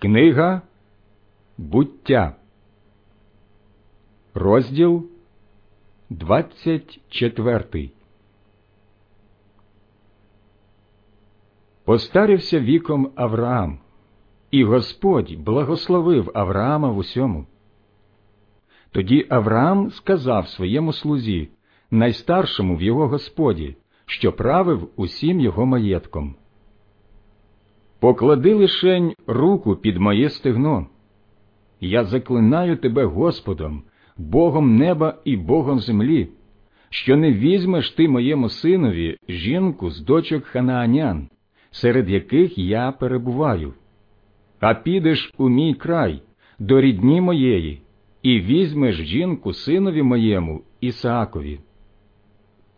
Книга 0.00 0.62
Буття, 1.58 2.36
розділ 4.34 5.06
24 6.10 7.90
Постарився 11.84 12.60
віком 12.60 13.12
Авраам, 13.14 13.78
і 14.50 14.64
Господь 14.64 15.34
благословив 15.38 16.30
Авраама 16.34 16.90
в 16.90 16.98
усьому. 16.98 17.46
Тоді 18.90 19.26
Авраам 19.30 19.90
сказав 19.90 20.48
своєму 20.48 20.92
слузі, 20.92 21.48
найстаршому 21.90 22.76
в 22.76 22.82
його 22.82 23.08
господі, 23.08 23.76
що 24.06 24.32
правив 24.32 24.90
усім 24.96 25.40
його 25.40 25.66
маєтком. 25.66 26.36
Поклади 28.00 28.54
лишень 28.54 29.14
руку 29.26 29.76
під 29.76 29.96
моє 29.96 30.30
стегно. 30.30 30.86
Я 31.80 32.04
заклинаю 32.04 32.76
тебе 32.76 33.04
Господом, 33.04 33.82
Богом 34.16 34.76
неба 34.76 35.14
і 35.24 35.36
Богом 35.36 35.80
землі, 35.80 36.28
що 36.90 37.16
не 37.16 37.32
візьмеш 37.32 37.90
ти 37.90 38.08
моєму 38.08 38.48
синові 38.48 39.16
жінку 39.28 39.90
з 39.90 40.00
дочок 40.00 40.44
ханаанян, 40.44 41.28
серед 41.70 42.10
яких 42.10 42.58
я 42.58 42.92
перебуваю, 42.92 43.74
а 44.60 44.74
підеш 44.74 45.32
у 45.38 45.48
мій 45.48 45.74
край, 45.74 46.22
до 46.58 46.80
рідні 46.80 47.20
моєї, 47.20 47.82
і 48.22 48.40
візьмеш 48.40 48.96
жінку 48.96 49.52
синові 49.52 50.02
моєму 50.02 50.62
Ісаакові. 50.80 51.60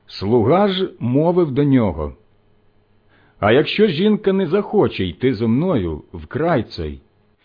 Слуга 0.06 0.68
ж 0.68 0.90
мовив 0.98 1.50
до 1.50 1.64
нього. 1.64 2.16
А 3.40 3.52
якщо 3.52 3.86
жінка 3.86 4.32
не 4.32 4.46
захоче 4.46 5.04
йти 5.04 5.34
зо 5.34 5.48
мною 5.48 6.02
в 6.12 6.26
край 6.26 6.62
цей, 6.62 7.00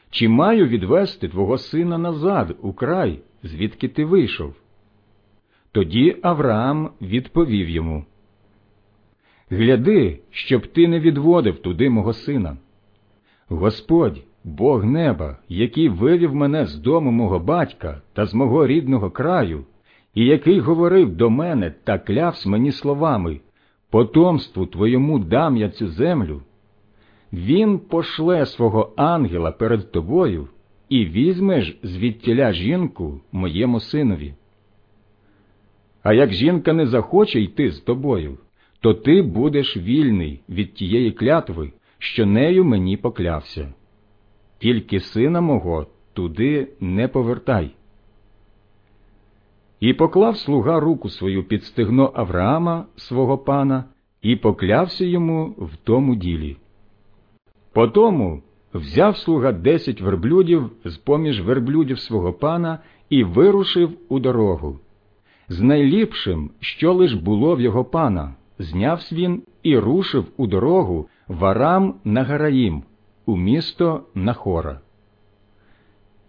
чи 0.09 0.29
маю 0.29 0.67
відвести 0.67 1.27
твого 1.27 1.57
сина 1.57 1.97
назад 1.97 2.55
у 2.61 2.73
край, 2.73 3.19
звідки 3.43 3.87
ти 3.87 4.05
вийшов? 4.05 4.53
Тоді 5.71 6.17
Авраам 6.21 6.89
відповів 7.01 7.69
йому 7.69 8.05
Гляди, 9.49 10.19
щоб 10.31 10.67
ти 10.67 10.87
не 10.87 10.99
відводив 10.99 11.57
туди 11.57 11.89
мого 11.89 12.13
сина. 12.13 12.57
Господь, 13.49 14.21
Бог 14.43 14.85
неба, 14.85 15.37
який 15.49 15.89
вивів 15.89 16.35
мене 16.35 16.65
з 16.65 16.75
дому 16.75 17.11
мого 17.11 17.39
батька 17.39 18.01
та 18.13 18.25
з 18.25 18.33
мого 18.33 18.67
рідного 18.67 19.11
краю, 19.11 19.65
і 20.13 20.25
який 20.25 20.59
говорив 20.59 21.15
до 21.15 21.29
мене 21.29 21.73
та 21.83 21.99
клявсь 21.99 22.45
мені 22.45 22.71
словами 22.71 23.39
потомству 23.95 24.65
твоєму 24.65 25.19
дам 25.19 25.57
я 25.57 25.69
цю 25.69 25.87
землю, 25.87 26.41
він 27.33 27.79
пошле 27.79 28.45
свого 28.45 28.93
ангела 28.95 29.51
перед 29.51 29.91
тобою 29.91 30.47
і 30.89 31.05
візьмеш 31.05 31.77
звідтіля 31.83 32.53
жінку 32.53 33.21
моєму 33.31 33.79
синові. 33.79 34.33
А 36.03 36.13
як 36.13 36.33
жінка 36.33 36.73
не 36.73 36.87
захоче 36.87 37.41
йти 37.41 37.71
з 37.71 37.79
тобою, 37.79 38.37
то 38.79 38.93
ти 38.93 39.21
будеш 39.21 39.77
вільний 39.77 40.41
від 40.49 40.73
тієї 40.73 41.11
клятви, 41.11 41.71
що 41.97 42.25
нею 42.25 42.65
мені 42.65 42.97
поклявся. 42.97 43.73
Тільки 44.59 44.99
сина 44.99 45.41
мого 45.41 45.87
туди 46.13 46.67
не 46.79 47.07
повертай. 47.07 47.71
І 49.79 49.93
поклав 49.93 50.37
слуга 50.37 50.79
руку 50.79 51.09
свою 51.09 51.43
під 51.43 51.63
стегно 51.63 52.11
Авраама, 52.15 52.85
свого 52.95 53.37
пана, 53.37 53.83
і 54.21 54.35
поклявся 54.35 55.05
йому 55.05 55.55
в 55.57 55.75
тому 55.83 56.15
ділі. 56.15 56.57
Потому 57.73 58.41
взяв 58.73 59.17
слуга 59.17 59.51
десять 59.51 60.01
верблюдів 60.01 60.71
з 60.85 60.97
поміж 60.97 61.41
верблюдів 61.41 61.99
свого 61.99 62.33
пана 62.33 62.79
і 63.09 63.23
вирушив 63.23 63.91
у 64.09 64.19
дорогу. 64.19 64.79
З 65.49 65.61
найліпшим, 65.61 66.51
що 66.59 66.93
лиш 66.93 67.13
було 67.13 67.55
в 67.55 67.61
його 67.61 67.85
пана, 67.85 68.35
знявсь 68.59 69.13
він 69.13 69.43
і 69.63 69.77
рушив 69.77 70.25
у 70.37 70.47
дорогу 70.47 71.07
варам 71.27 71.95
на 72.03 72.23
Гараїм, 72.23 72.83
у 73.25 73.37
місто 73.37 74.03
Нахора. 74.15 74.79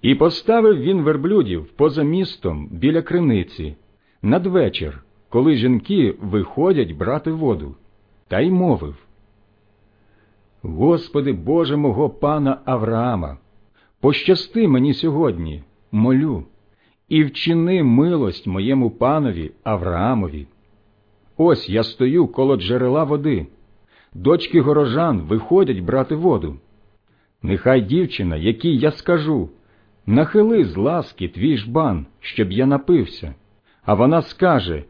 І 0.03 0.15
поставив 0.15 0.81
він 0.81 1.03
верблюдів 1.03 1.67
поза 1.77 2.03
містом 2.03 2.69
біля 2.71 3.03
криниці 3.03 3.77
надвечір, 4.23 5.03
коли 5.29 5.57
жінки 5.57 6.15
виходять 6.21 6.93
брати 6.93 7.31
воду, 7.31 7.75
та 8.29 8.41
й 8.41 8.51
мовив 8.51 9.07
Господи 10.63 11.33
Боже 11.33 11.77
мого 11.77 12.11
пана 12.11 12.59
Авраама, 12.65 13.39
пощасти 14.01 14.69
мені 14.69 14.95
сьогодні, 14.95 15.63
молю, 15.93 16.45
і 17.09 17.25
вчини 17.25 17.83
милость 17.83 18.47
моєму 18.47 18.91
панові 18.91 19.53
Авраамові. 19.65 20.47
Ось 21.37 21.69
я 21.69 21.85
стою 21.85 22.27
коло 22.27 22.57
джерела 22.57 23.05
води, 23.05 23.47
дочки 24.15 24.61
горожан 24.61 25.21
виходять 25.21 25.81
брати 25.81 26.15
воду. 26.15 26.57
Нехай 27.43 27.81
дівчина, 27.81 28.37
якій 28.37 28.77
я 28.77 28.91
скажу, 28.93 29.49
нахили 30.07 30.65
з 30.65 30.77
ласки 30.77 31.29
твій 31.29 31.57
жбан, 31.57 32.07
щоб 32.21 32.53
я 32.53 32.67
напився, 32.67 33.35
а 33.85 33.95
вона 33.95 34.23
скаже 34.23 34.85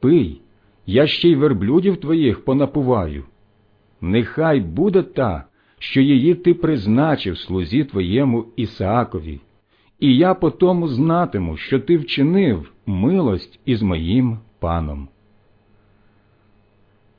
Пий, 0.00 0.40
я 0.86 1.06
ще 1.06 1.28
й 1.28 1.34
верблюдів 1.34 1.96
твоїх 1.96 2.44
понапуваю. 2.44 3.24
Нехай 4.00 4.60
буде 4.60 5.02
та, 5.02 5.44
що 5.78 6.00
її 6.00 6.34
ти 6.34 6.54
призначив 6.54 7.38
слузі 7.38 7.84
твоєму 7.84 8.46
Ісаакові, 8.56 9.40
і 10.00 10.16
я 10.16 10.34
по 10.34 10.50
тому 10.50 10.88
знатиму, 10.88 11.56
що 11.56 11.80
ти 11.80 11.96
вчинив 11.96 12.72
милость 12.86 13.60
із 13.64 13.82
моїм 13.82 14.38
паном. 14.58 15.08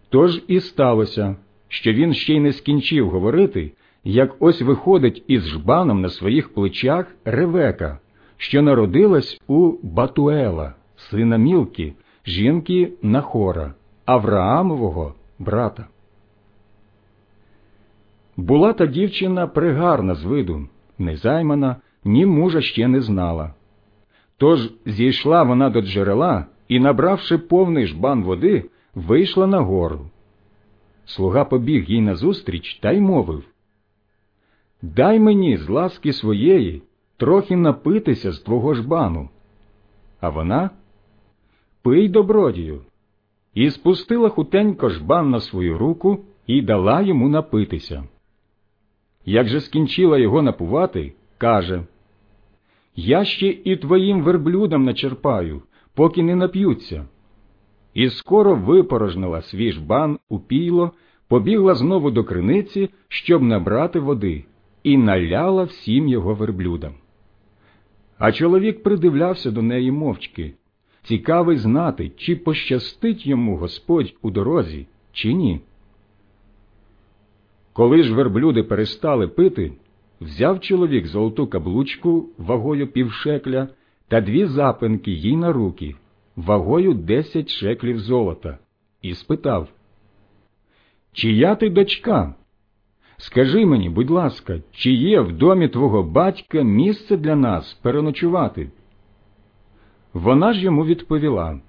Тож 0.09 0.41
і 0.47 0.59
сталося, 0.59 1.35
що 1.67 1.93
він 1.93 2.13
ще 2.13 2.33
й 2.33 2.39
не 2.39 2.53
скінчив 2.53 3.09
говорити, 3.09 3.71
як 4.03 4.35
ось 4.39 4.61
виходить 4.61 5.23
із 5.27 5.47
жбаном 5.47 6.01
на 6.01 6.09
своїх 6.09 6.53
плечах 6.53 7.15
Ревека, 7.25 7.99
що 8.37 8.61
народилась 8.61 9.41
у 9.47 9.73
Батуела, 9.83 10.75
сина 10.95 11.37
Мілки, 11.37 11.93
жінки 12.25 12.93
Нахора, 13.01 13.73
Авраамового 14.05 15.13
брата. 15.39 15.87
Була 18.37 18.73
та 18.73 18.85
дівчина 18.85 19.47
пригарна 19.47 20.15
з 20.15 20.23
виду, 20.23 20.67
незаймана, 20.97 21.75
ні 22.05 22.25
мужа 22.25 22.61
ще 22.61 22.87
не 22.87 23.01
знала. 23.01 23.53
Тож 24.37 24.71
зійшла 24.85 25.43
вона 25.43 25.69
до 25.69 25.81
джерела 25.81 26.45
і, 26.67 26.79
набравши 26.79 27.37
повний 27.37 27.87
жбан 27.87 28.23
води, 28.23 28.69
вийшла 28.95 29.47
на 29.47 29.59
гору. 29.59 29.99
Слуга 31.05 31.45
побіг 31.45 31.83
їй 31.89 32.01
назустріч 32.01 32.79
та 32.81 32.91
й 32.91 32.99
мовив 32.99 33.43
Дай 34.83 35.19
мені 35.19 35.57
з 35.57 35.69
ласки 35.69 36.13
своєї 36.13 36.81
трохи 37.17 37.55
напитися 37.55 38.31
з 38.31 38.39
твого 38.39 38.73
жбану. 38.73 39.29
А 40.21 40.29
вона 40.29 40.69
Пий 41.81 42.09
добродію. 42.09 42.81
І 43.53 43.69
спустила 43.69 44.29
хутенько 44.29 44.89
жбан 44.89 45.29
на 45.29 45.39
свою 45.39 45.77
руку 45.77 46.19
і 46.47 46.61
дала 46.61 47.01
йому 47.01 47.29
напитися. 47.29 48.03
Як 49.25 49.47
же 49.47 49.61
скінчила 49.61 50.17
його 50.17 50.41
напувати, 50.41 51.13
каже 51.37 51.83
Я 52.95 53.25
ще 53.25 53.47
і 53.47 53.75
твоїм 53.75 54.23
верблюдам 54.23 54.83
начерпаю, 54.83 55.61
поки 55.95 56.23
не 56.23 56.35
нап'ються. 56.35 57.05
І 57.93 58.09
скоро 58.09 58.55
випорожнила 58.55 59.41
свій 59.41 59.71
жбан 59.71 60.19
у 60.29 60.39
пійло, 60.39 60.91
побігла 61.27 61.75
знову 61.75 62.11
до 62.11 62.23
криниці, 62.23 62.89
щоб 63.07 63.41
набрати 63.41 63.99
води, 63.99 64.45
і 64.83 64.97
наляла 64.97 65.63
всім 65.63 66.07
його 66.07 66.33
верблюдам. 66.33 66.93
А 68.17 68.31
чоловік 68.31 68.83
придивлявся 68.83 69.51
до 69.51 69.61
неї 69.61 69.91
мовчки, 69.91 70.53
цікавий 71.03 71.57
знати, 71.57 72.11
чи 72.17 72.35
пощастить 72.35 73.27
йому 73.27 73.57
Господь 73.57 74.13
у 74.21 74.31
дорозі, 74.31 74.87
чи 75.11 75.33
ні. 75.33 75.61
Коли 77.73 78.03
ж 78.03 78.13
верблюди 78.13 78.63
перестали 78.63 79.27
пити, 79.27 79.71
взяв 80.21 80.59
чоловік 80.59 81.07
золоту 81.07 81.47
каблучку 81.47 82.29
вагою 82.37 82.87
півшекля 82.87 83.67
та 84.07 84.21
дві 84.21 84.45
запинки 84.45 85.11
їй 85.11 85.37
на 85.37 85.53
руки, 85.53 85.95
вагою 86.35 86.93
десять 86.93 87.49
шеклів 87.49 87.99
золота, 87.99 88.57
і 89.01 89.15
спитав 89.15 89.69
Чия 91.13 91.55
ти 91.55 91.69
дочка? 91.69 92.35
Скажи 93.25 93.65
мені, 93.65 93.89
будь 93.89 94.09
ласка, 94.09 94.59
чи 94.71 94.91
є 94.91 95.21
в 95.21 95.31
домі 95.31 95.67
твого 95.67 96.03
батька 96.03 96.61
місце 96.61 97.17
для 97.17 97.35
нас 97.35 97.73
переночувати? 97.73 98.69
Вона 100.13 100.53
ж 100.53 100.61
йому 100.61 100.85
відповіла 100.85 101.59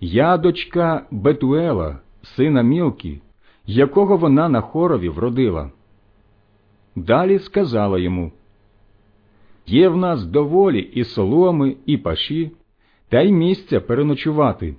Я 0.00 0.36
дочка 0.36 1.06
Бетуела, 1.10 1.98
сина 2.22 2.62
Мілки, 2.62 3.20
якого 3.66 4.16
вона 4.16 4.48
на 4.48 4.60
хорові 4.60 5.08
вродила. 5.08 5.70
далі 6.96 7.38
сказала 7.38 7.98
йому 7.98 8.32
Є 9.66 9.88
в 9.88 9.96
нас 9.96 10.24
доволі 10.24 10.80
і 10.80 11.04
соломи, 11.04 11.76
і 11.86 11.96
паші, 11.96 12.50
та 13.08 13.20
й 13.20 13.32
місця 13.32 13.80
переночувати. 13.80 14.74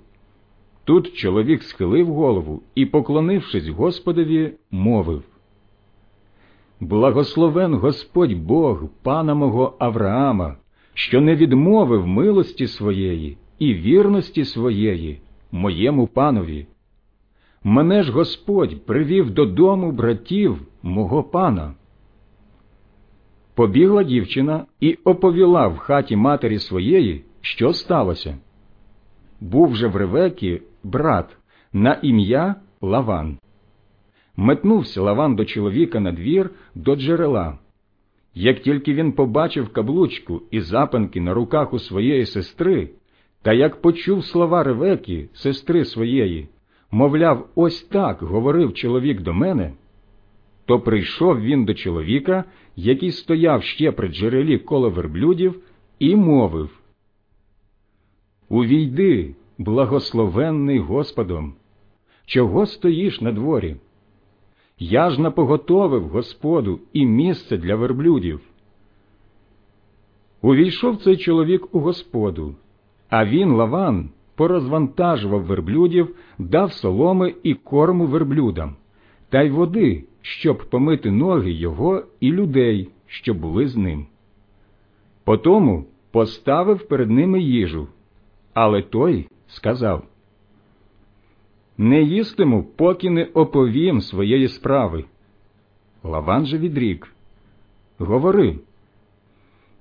Тут 0.84 1.12
чоловік 1.14 1.62
схилив 1.62 2.06
голову 2.06 2.62
і, 2.74 2.86
поклонившись 2.86 3.68
Господові, 3.68 4.52
мовив 4.70 5.22
Благословен 6.82 7.76
Господь 7.76 8.32
Бог, 8.32 8.88
пана 9.02 9.34
мого 9.34 9.76
Авраама, 9.78 10.56
що 10.94 11.20
не 11.20 11.36
відмовив 11.36 12.06
милості 12.06 12.66
своєї 12.66 13.38
і 13.58 13.74
вірності 13.74 14.44
своєї, 14.44 15.20
моєму 15.52 16.06
панові. 16.06 16.66
Мене 17.64 18.02
ж 18.02 18.12
Господь 18.12 18.86
привів 18.86 19.30
додому 19.30 19.92
братів 19.92 20.62
мого 20.82 21.22
пана. 21.22 21.74
Побігла 23.54 24.02
дівчина 24.02 24.64
і 24.80 24.98
оповіла 25.04 25.68
в 25.68 25.76
хаті 25.76 26.16
матері 26.16 26.58
своєї, 26.58 27.24
що 27.40 27.72
сталося. 27.72 28.38
Був 29.40 29.76
же 29.76 29.88
в 29.88 29.96
Ревекі 29.96 30.62
брат 30.84 31.36
на 31.72 31.94
ім'я 32.02 32.54
Лаван. 32.80 33.38
Метнувся 34.36 35.02
Лаван 35.02 35.36
до 35.36 35.44
чоловіка 35.44 36.00
на 36.00 36.12
двір 36.12 36.50
до 36.74 36.96
джерела. 36.96 37.58
Як 38.34 38.60
тільки 38.60 38.94
він 38.94 39.12
побачив 39.12 39.68
каблучку 39.68 40.42
і 40.50 40.60
запанки 40.60 41.20
на 41.20 41.34
руках 41.34 41.72
у 41.72 41.78
своєї 41.78 42.26
сестри, 42.26 42.88
та 43.42 43.52
як 43.52 43.82
почув 43.82 44.24
слова 44.24 44.62
Ревекі, 44.62 45.28
сестри 45.32 45.84
своєї, 45.84 46.48
мовляв, 46.90 47.48
ось 47.54 47.82
так 47.82 48.22
говорив 48.22 48.74
чоловік 48.74 49.20
до 49.20 49.32
мене, 49.34 49.72
то 50.66 50.80
прийшов 50.80 51.40
він 51.40 51.64
до 51.64 51.74
чоловіка, 51.74 52.44
який 52.76 53.12
стояв 53.12 53.62
ще 53.62 53.92
при 53.92 54.08
джерелі 54.08 54.58
коло 54.58 54.90
верблюдів, 54.90 55.60
і 55.98 56.16
мовив 56.16 56.70
Увійди, 58.48 59.34
благословенний 59.58 60.78
Господом, 60.78 61.54
чого 62.26 62.66
стоїш 62.66 63.20
на 63.20 63.32
дворі? 63.32 63.76
Я 64.84 65.10
ж 65.10 65.20
напоготовив 65.20 66.08
Господу 66.08 66.80
і 66.92 67.06
місце 67.06 67.56
для 67.56 67.76
верблюдів. 67.76 68.40
Увійшов 70.42 70.96
цей 70.96 71.16
чоловік 71.16 71.74
у 71.74 71.80
Господу, 71.80 72.54
а 73.08 73.24
він, 73.24 73.50
Лаван, 73.50 74.10
порозвантажував 74.34 75.42
верблюдів, 75.42 76.16
дав 76.38 76.72
соломи 76.72 77.34
і 77.42 77.54
корму 77.54 78.06
верблюдам, 78.06 78.76
та 79.28 79.42
й 79.42 79.50
води, 79.50 80.04
щоб 80.22 80.58
помити 80.70 81.10
ноги 81.10 81.52
його 81.52 82.04
і 82.20 82.32
людей, 82.32 82.88
що 83.06 83.34
були 83.34 83.68
з 83.68 83.76
ним. 83.76 84.06
Потому 85.24 85.84
поставив 86.10 86.88
перед 86.88 87.10
ними 87.10 87.40
їжу, 87.40 87.88
але 88.54 88.82
той 88.82 89.28
сказав 89.46 90.02
Не 91.82 92.02
їстиму, 92.02 92.64
поки 92.76 93.10
не 93.10 93.24
оповім 93.24 94.00
своєї 94.00 94.48
справи. 94.48 95.04
Лаван 96.02 96.46
же 96.46 96.58
відрік 96.58 97.14
Говори. 97.98 98.58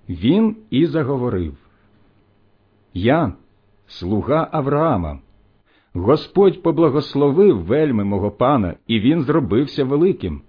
Він 0.09 0.55
і 0.69 0.85
заговорив 0.85 1.57
Я 2.93 3.33
слуга 3.87 4.49
Авраама. 4.51 5.19
Господь 5.93 6.63
поблагословив 6.63 7.63
вельми 7.63 8.03
мого 8.03 8.31
пана, 8.31 8.75
і 8.87 8.99
він 8.99 9.21
зробився 9.21 9.83
великим. 9.83 10.41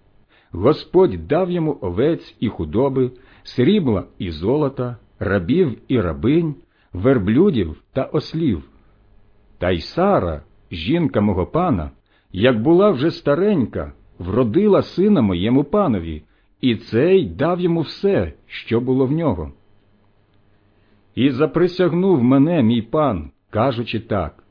Господь 0.52 1.26
дав 1.26 1.50
йому 1.50 1.78
овець 1.80 2.36
і 2.40 2.48
худоби, 2.48 3.10
срібла 3.42 4.04
і 4.18 4.30
золота, 4.30 4.96
рабів 5.18 5.78
і 5.88 6.00
рабинь, 6.00 6.54
верблюдів 6.92 7.82
та 7.92 8.04
ослів. 8.04 8.62
Та 9.58 9.70
й 9.70 9.80
Сара, 9.80 10.42
жінка 10.72 11.20
мого 11.20 11.46
пана, 11.46 11.90
як 12.32 12.62
була 12.62 12.90
вже 12.90 13.10
старенька, 13.10 13.92
вродила 14.18 14.82
сина 14.82 15.22
моєму 15.22 15.64
панові, 15.64 16.22
і 16.60 16.76
цей 16.76 17.24
дав 17.24 17.60
йому 17.60 17.80
все, 17.80 18.32
що 18.46 18.80
було 18.80 19.06
в 19.06 19.12
нього. 19.12 19.52
І 21.14 21.30
заприсягнув 21.30 22.22
мене 22.22 22.62
мій 22.62 22.82
пан, 22.82 23.30
кажучи 23.50 24.00
так 24.00 24.42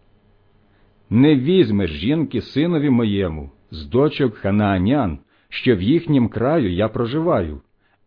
не 1.11 1.35
візьмеш 1.35 1.91
жінки 1.91 2.41
синові 2.41 2.89
моєму, 2.89 3.49
з 3.71 3.85
дочок 3.85 4.35
ханаанян, 4.35 5.19
що 5.49 5.75
в 5.75 5.81
їхнім 5.81 6.29
краю 6.29 6.73
я 6.73 6.87
проживаю, 6.87 7.61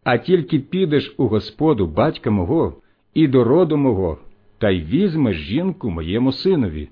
а 0.05 0.19
тільки 0.19 0.59
підеш 0.59 1.15
у 1.19 1.27
Господу 1.27 1.87
батька 1.87 2.31
мого 2.31 2.81
і 3.15 3.29
до 3.29 3.45
роду 3.45 3.77
мого, 3.77 4.19
та 4.59 4.71
й 4.71 4.81
візьмеш 4.83 5.37
жінку 5.37 5.91
моєму 5.91 6.33
синові. 6.33 6.89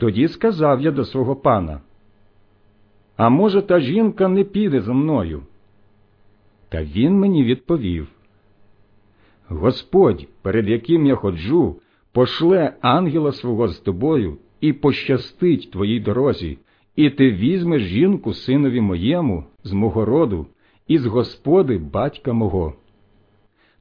Тоді 0.00 0.28
сказав 0.28 0.80
я 0.80 0.90
до 0.90 1.04
свого 1.04 1.36
пана, 1.36 1.80
а 3.16 3.28
може, 3.28 3.62
та 3.62 3.80
жінка 3.80 4.28
не 4.28 4.44
піде 4.44 4.80
за 4.80 4.92
мною? 4.92 5.42
Та 6.68 6.84
він 6.84 7.18
мені 7.18 7.44
відповів 7.44 8.08
Господь, 9.48 10.28
перед 10.42 10.68
яким 10.68 11.06
я 11.06 11.14
ходжу, 11.14 11.76
пошле 12.12 12.76
ангела 12.80 13.32
свого 13.32 13.68
з 13.68 13.78
тобою 13.78 14.38
і 14.60 14.72
пощастить 14.72 15.70
твоїй 15.70 16.00
дорозі, 16.00 16.58
і 16.96 17.10
ти 17.10 17.32
візьмеш 17.32 17.82
жінку 17.82 18.34
синові 18.34 18.80
моєму 18.80 19.44
з 19.64 19.72
мого 19.72 20.04
роду, 20.04 20.46
і 20.88 20.98
з 20.98 21.06
господи 21.06 21.78
батька 21.78 22.32
мого. 22.32 22.74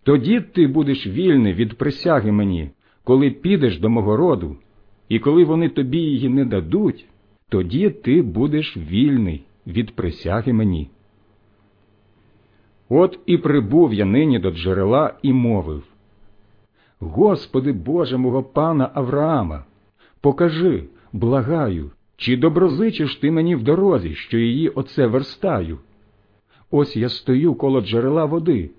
Тоді 0.04 0.42
ти 0.42 0.68
будеш 0.68 1.08
вільний 1.08 1.54
від 1.54 1.78
присяги 1.78 2.32
мені, 2.32 2.70
коли 3.04 3.32
підеш 3.32 3.80
до 3.80 3.90
мого 3.90 4.18
роду, 4.18 4.58
і 5.10 5.20
коли 5.20 5.44
вони 5.44 5.70
тобі 5.70 5.98
її 5.98 6.30
не 6.30 6.46
дадуть, 6.46 7.06
тоді 7.50 7.90
ти 7.90 8.22
будеш 8.22 8.78
вільний 8.78 9.44
від 9.68 9.96
присяги 9.96 10.54
мені. 10.54 10.90
От 12.90 13.20
і 13.26 13.38
прибув 13.38 13.94
я 13.94 14.06
нині 14.06 14.40
до 14.40 14.52
джерела 14.52 15.14
і 15.22 15.34
мовив 15.34 15.84
Господи 17.00 17.72
Боже 17.72 18.18
мого 18.18 18.44
пана 18.44 18.92
Авраама, 18.94 19.66
покажи, 20.22 20.84
благаю, 21.14 21.92
чи 22.18 22.38
доброзичиш 22.38 23.16
ти 23.16 23.32
мені 23.32 23.56
в 23.56 23.64
дорозі, 23.64 24.16
що 24.16 24.38
її 24.38 24.70
оце 24.70 25.08
верстаю? 25.08 25.78
Ось 26.72 26.98
я 26.98 27.10
стою 27.10 27.56
коло 27.56 27.82
джерела 27.82 28.26
води. 28.26 28.70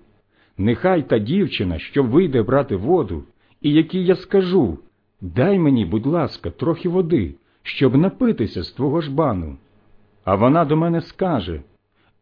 Нехай 0.57 1.09
та 1.09 1.19
дівчина, 1.19 1.79
що 1.79 2.03
вийде 2.03 2.43
брати 2.43 2.75
воду, 2.75 3.23
і 3.61 3.73
якій 3.73 4.05
я 4.05 4.15
скажу 4.15 4.77
дай 5.21 5.59
мені, 5.59 5.85
будь 5.85 6.05
ласка, 6.05 6.49
трохи 6.49 6.89
води, 6.89 7.35
щоб 7.63 7.95
напитися 7.95 8.63
з 8.63 8.71
твого 8.71 9.01
жбану. 9.01 9.57
А 10.23 10.35
вона 10.35 10.65
до 10.65 10.77
мене 10.77 11.01
скаже 11.01 11.61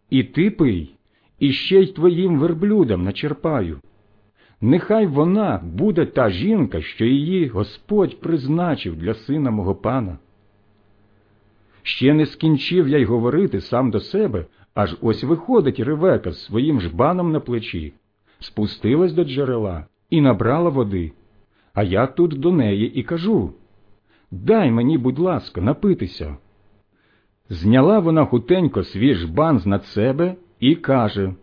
І 0.10 0.24
ти 0.24 0.52
пий, 0.52 0.96
і 1.40 1.52
ще 1.52 1.80
й 1.80 1.88
твоїм 1.88 2.40
верблюдам 2.40 3.04
начерпаю. 3.04 3.80
Нехай 4.62 5.06
вона 5.06 5.62
буде 5.64 6.06
та 6.06 6.30
жінка, 6.30 6.82
що 6.82 7.06
її 7.06 7.48
Господь 7.48 8.20
призначив 8.20 8.96
для 8.96 9.14
сина 9.14 9.52
мого 9.52 9.76
пана. 9.76 10.18
Ще 11.84 12.14
не 12.14 12.26
скінчив 12.26 12.88
я 12.88 12.98
й 12.98 13.06
говорити 13.06 13.62
сам 13.62 13.92
до 13.92 14.00
себе, 14.00 14.46
аж 14.74 14.98
ось 15.02 15.24
виходить 15.24 15.80
Ревека 15.80 16.32
з 16.32 16.44
своїм 16.44 16.82
жбаном 16.82 17.32
на 17.32 17.40
плечі, 17.40 17.94
спустилась 18.40 19.14
до 19.14 19.24
джерела 19.24 19.86
і 20.10 20.22
набрала 20.22 20.70
води. 20.70 21.12
А 21.80 21.84
я 21.84 22.08
тут 22.08 22.40
до 22.40 22.52
неї 22.52 22.94
і 22.94 23.04
кажу 23.04 23.54
Дай 24.32 24.72
мені, 24.72 24.98
будь 24.98 25.20
ласка, 25.20 25.62
напитися. 25.62 26.38
Зняла 27.50 28.00
вона 28.00 28.26
хутенько 28.26 28.84
свій 28.84 29.16
жбан 29.16 29.60
з 29.60 29.66
над 29.66 29.86
себе 29.86 30.36
і 30.60 30.76
каже 30.76 31.34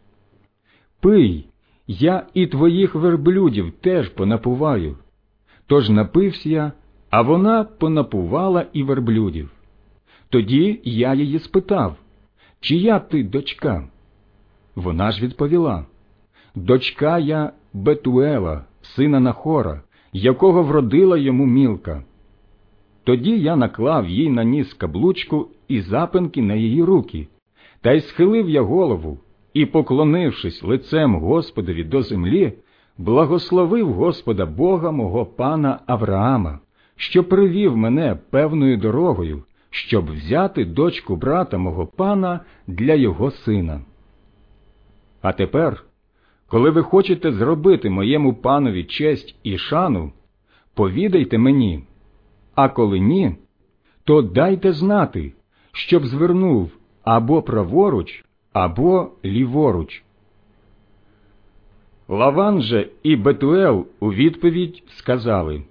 Пий, 1.01 1.49
я 1.87 2.27
і 2.35 2.47
твоїх 2.47 2.95
верблюдів 2.95 3.73
теж 3.81 4.09
понапуваю. 4.09 4.99
Тож 5.67 5.91
напився 5.91 6.49
я, 6.49 6.73
а 7.11 7.23
вона 7.23 7.65
понапувала 7.65 8.67
і 8.73 8.83
верблюдів. 8.83 9.51
Тоді 10.29 10.81
я 10.85 11.15
її 11.15 11.39
спитав, 11.39 11.97
чия 12.61 12.99
ти 12.99 13.25
дочка? 13.25 13.89
Вона 14.75 15.13
ж 15.13 15.23
відповіла 15.23 15.87
Дочка 16.55 17.19
я 17.19 17.53
Бетуела, 17.73 18.65
сина 18.83 19.21
Нахора, 19.21 19.83
якого 20.17 20.63
вродила 20.63 21.17
йому 21.17 21.47
мілка. 21.47 22.03
Тоді 23.05 23.39
я 23.39 23.57
наклав 23.57 24.09
їй 24.09 24.31
на 24.31 24.45
ніс 24.45 24.75
каблучку 24.75 25.49
і 25.69 25.81
запинки 25.81 26.43
на 26.43 26.55
її 26.55 26.85
руки, 26.85 27.29
та 27.81 27.93
й 27.93 28.01
схилив 28.01 28.51
я 28.51 28.63
голову, 28.63 29.19
і, 29.55 29.67
поклонившись 29.67 30.63
лицем 30.63 31.15
Господові 31.15 31.85
до 31.85 32.03
землі, 32.03 32.53
благословив 32.99 33.93
Господа 33.93 34.47
Бога 34.47 34.91
мого 34.91 35.27
пана 35.27 35.81
Авраама, 35.87 36.59
що 36.97 37.25
привів 37.25 37.77
мене 37.77 38.19
певною 38.31 38.77
дорогою, 38.77 39.43
щоб 39.71 40.13
взяти 40.13 40.65
дочку 40.65 41.17
брата 41.17 41.59
мого 41.59 41.87
пана 41.87 42.41
для 42.67 42.95
його 42.95 43.31
сина. 43.31 43.81
А 45.23 45.33
тепер, 45.33 45.85
коли 46.49 46.71
ви 46.71 46.83
хочете 46.83 47.33
зробити 47.33 47.91
моєму 47.91 48.35
панові 48.35 48.85
честь 48.85 49.37
і 49.43 49.59
шану, 49.59 50.13
повідайте 50.75 51.39
мені, 51.39 51.85
а 52.55 52.69
коли 52.69 52.99
ні, 52.99 53.37
то 54.05 54.23
дайте 54.23 54.73
знати, 54.73 55.33
щоб 55.73 56.07
звернув 56.07 56.71
або 57.05 57.43
праворуч, 57.43 58.25
або 58.53 59.11
ліворуч. 59.25 60.03
Лаван 62.09 62.63
же 62.63 62.89
і 63.03 63.17
Бетуел 63.17 63.87
у 64.01 64.13
відповідь 64.13 64.83
сказали 64.89 65.63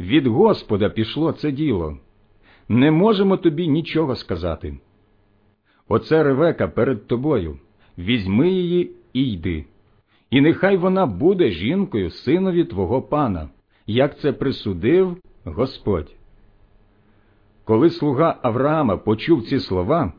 Від 0.00 0.26
Господа 0.26 0.88
пішло 0.88 1.32
це 1.32 1.52
діло. 1.52 1.98
Не 2.68 2.90
можемо 2.90 3.36
тобі 3.36 3.68
нічого 3.68 4.16
сказати. 4.16 4.78
Оце 5.88 6.22
ревека 6.22 6.68
перед 6.68 7.06
тобою, 7.06 7.58
візьми 7.98 8.50
її 8.50 8.90
і 9.12 9.32
йди, 9.32 9.64
і 10.30 10.40
нехай 10.40 10.76
вона 10.76 11.06
буде 11.06 11.50
жінкою 11.50 12.10
синові 12.10 12.64
твого 12.64 13.02
пана, 13.02 13.48
як 13.86 14.18
це 14.18 14.32
присудив 14.32 15.16
Господь. 15.44 16.14
Коли 17.64 17.90
слуга 17.90 18.38
Авраама 18.42 18.96
почув 18.96 19.42
ці 19.42 19.58
слова, 19.58 20.12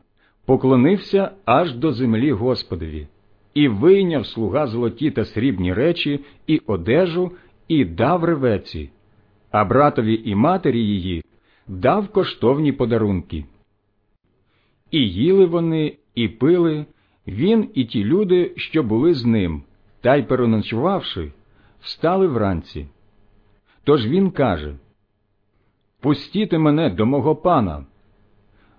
поклонився 0.46 1.32
аж 1.46 1.74
до 1.74 1.92
землі 1.92 2.32
Господові, 2.32 3.08
і 3.54 3.68
вийняв 3.68 4.26
слуга 4.26 4.68
золоті 4.68 5.12
та 5.12 5.26
срібні 5.26 5.74
речі 5.74 6.20
і 6.48 6.62
одежу, 6.68 7.32
і 7.68 7.86
дав 7.86 8.24
ревеці, 8.24 8.90
а 9.52 9.66
братові 9.66 10.22
і 10.26 10.36
матері 10.36 10.80
її 10.80 11.24
дав 11.68 12.08
коштовні 12.08 12.72
подарунки. 12.72 13.46
І 14.92 15.00
їли 15.00 15.46
вони, 15.46 15.98
і 16.16 16.28
пили, 16.28 16.86
він 17.28 17.70
і 17.74 17.86
ті 17.86 18.04
люди, 18.04 18.54
що 18.56 18.84
були 18.84 19.14
з 19.14 19.26
ним, 19.26 19.64
та 20.02 20.16
й 20.16 20.24
переночувавши, 20.24 21.32
встали 21.82 22.28
вранці. 22.28 22.88
Тож 23.84 24.08
він 24.08 24.32
каже 24.32 24.76
Пустіте 26.00 26.58
мене 26.58 26.90
до 26.90 27.06
мого 27.06 27.36
пана. 27.36 27.86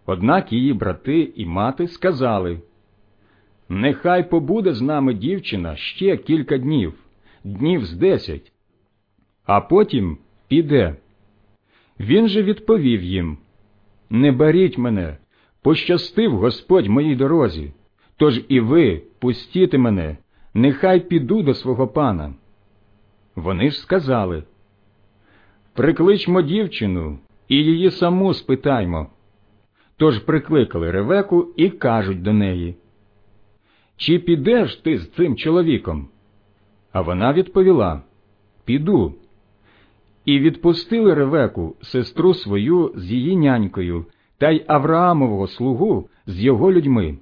Однак 0.06 0.52
її 0.52 0.72
брати 0.72 1.32
і 1.36 1.46
мати 1.46 1.88
сказали 1.88 2.60
Нехай 3.68 4.30
побуде 4.30 4.74
з 4.74 4.80
нами 4.80 5.14
дівчина 5.14 5.76
ще 5.76 6.16
кілька 6.16 6.58
днів, 6.58 6.94
днів 7.44 7.84
з 7.84 7.92
десять, 7.92 8.52
а 9.44 9.60
потім 9.60 10.18
піде. 10.48 10.96
Він 12.00 12.28
же 12.28 12.42
відповів 12.42 13.02
їм 13.02 13.38
Не 14.10 14.32
беріть 14.32 14.78
мене, 14.78 15.16
пощастив 15.62 16.36
Господь 16.36 16.86
моїй 16.86 17.16
дорозі, 17.16 17.72
тож 18.16 18.40
і 18.49 18.61
ви 18.61 19.02
пустіте 19.18 19.78
мене, 19.78 20.16
нехай 20.54 21.00
піду 21.00 21.42
до 21.42 21.54
свого 21.54 21.88
пана. 21.88 22.35
Вони 23.37 23.71
ж 23.71 23.78
сказали 23.80 24.42
Прикличмо 25.73 26.42
дівчину 26.42 27.18
і 27.49 27.56
її 27.56 27.90
саму 27.90 28.35
спитаймо. 28.35 29.06
Тож 29.97 30.18
прикликали 30.18 30.90
Ревеку 30.90 31.49
і 31.56 31.71
кажуть 31.71 32.23
до 32.23 32.33
неї 32.33 32.75
Чи 33.97 34.18
підеш 34.18 34.76
ти 34.76 34.99
з 34.99 35.11
цим 35.11 35.37
чоловіком? 35.37 36.09
А 36.92 37.00
вона 37.00 37.33
відповіла 37.33 38.02
Піду. 38.64 39.14
І 40.25 40.38
відпустили 40.38 41.14
Ревеку, 41.14 41.76
сестру 41.83 42.35
свою 42.35 42.92
з 42.97 43.11
її 43.11 43.37
нянькою, 43.37 44.06
та 44.38 44.50
й 44.50 44.64
Авраамового 44.66 45.47
слугу 45.47 46.09
з 46.26 46.40
його 46.40 46.73
людьми. 46.73 47.18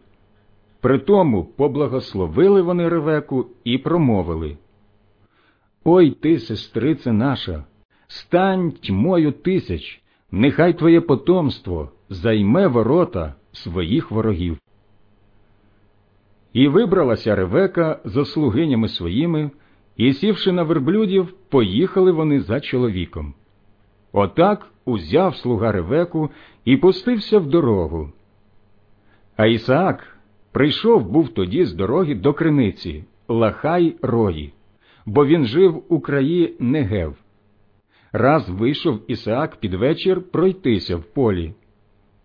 Притому 0.82 1.44
поблагословили 1.44 2.62
вони 2.62 2.88
Ревеку 2.88 3.46
і 3.64 3.78
промовили 3.78 4.56
Ой 5.84 6.10
ти, 6.10 6.38
сестрице 6.38 7.12
наша, 7.12 7.64
стань 8.08 8.72
тьмою 8.72 9.32
тисяч, 9.32 10.02
нехай 10.30 10.78
твоє 10.78 11.00
потомство 11.00 11.92
займе 12.08 12.66
ворота 12.66 13.34
своїх 13.52 14.10
ворогів. 14.10 14.58
І 16.52 16.68
вибралася 16.68 17.34
Ревека 17.34 18.00
за 18.04 18.24
слугинями 18.24 18.88
своїми, 18.88 19.50
і, 19.96 20.12
сівши 20.12 20.52
на 20.52 20.62
верблюдів, 20.62 21.34
поїхали 21.48 22.12
вони 22.12 22.40
за 22.40 22.60
чоловіком. 22.60 23.34
Отак 24.12 24.66
узяв 24.84 25.36
слуга 25.36 25.72
Ревеку 25.72 26.30
і 26.64 26.76
пустився 26.76 27.38
в 27.38 27.46
дорогу. 27.46 28.12
А 29.36 29.46
Ісаак 29.46 30.11
прийшов 30.52 31.10
був 31.10 31.28
тоді 31.28 31.64
з 31.64 31.74
дороги 31.74 32.14
до 32.14 32.32
криниці, 32.32 33.04
лахай 33.28 33.96
рої, 34.02 34.52
бо 35.06 35.26
він 35.26 35.46
жив 35.46 35.84
у 35.88 36.00
краї 36.00 36.56
Негев. 36.58 37.16
Раз 38.12 38.48
вийшов 38.48 39.00
Ісаак 39.08 39.56
під 39.56 39.74
вечір 39.74 40.22
пройтися 40.22 40.96
в 40.96 41.02
полі, 41.02 41.54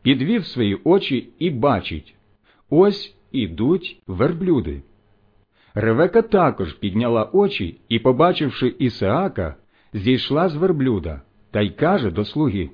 підвів 0.02 0.46
свої 0.46 0.80
очі 0.84 1.30
і 1.40 1.50
бачить 1.50 2.16
ось 2.70 3.16
ідуть 3.32 4.02
верблюди. 4.08 4.82
Ревека 5.74 6.22
також 6.22 6.74
підняла 6.74 7.30
очі 7.34 7.82
і, 7.90 8.00
побачивши 8.00 8.76
Ісаака, 8.80 9.56
зійшла 9.94 10.50
з 10.50 10.56
верблюда 10.56 11.22
та 11.52 11.62
й 11.62 11.70
каже 11.70 12.12
до 12.12 12.26
слуги 12.26 12.70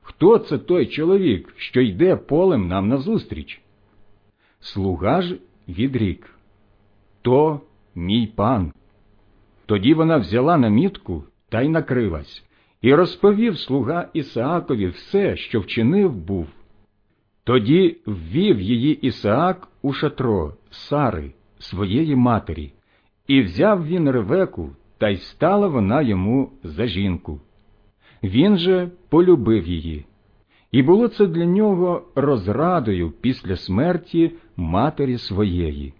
Хто 0.00 0.38
це 0.38 0.58
той 0.58 0.86
чоловік, 0.86 1.54
що 1.56 1.80
йде 1.80 2.16
полем 2.16 2.68
нам 2.68 2.88
назустріч? 2.88 3.62
Слуга 4.60 5.22
ж 5.22 5.38
відрік 5.68 6.34
То 7.22 7.60
мій 7.94 8.26
пан. 8.26 8.72
Тоді 9.66 9.94
вона 9.94 10.16
взяла 10.16 10.56
намітку 10.56 11.24
та 11.48 11.62
й 11.62 11.68
накрилась, 11.68 12.44
і 12.80 12.94
розповів 12.94 13.58
слуга 13.58 14.08
Ісаакові 14.12 14.86
все, 14.86 15.36
що 15.36 15.60
вчинив 15.60 16.12
був. 16.12 16.46
Тоді 17.44 17.96
ввів 18.06 18.60
її 18.60 18.94
Ісаак 18.94 19.68
у 19.82 19.92
шатро 19.92 20.54
Сари, 20.70 21.32
своєї 21.58 22.16
матері, 22.16 22.72
і 23.26 23.42
взяв 23.42 23.86
він 23.86 24.10
ревеку, 24.10 24.70
та 24.98 25.08
й 25.08 25.16
стала 25.16 25.68
вона 25.68 26.02
йому 26.02 26.52
за 26.62 26.86
жінку. 26.86 27.40
Він 28.22 28.58
же 28.58 28.90
полюбив 29.08 29.66
її, 29.66 30.04
і 30.72 30.82
було 30.82 31.08
це 31.08 31.26
для 31.26 31.44
нього 31.44 32.02
розрадою 32.14 33.10
після 33.20 33.56
смерті 33.56 34.32
матері 34.58 35.18
своєї. 35.18 35.94